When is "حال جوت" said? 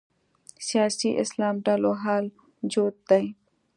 2.03-2.95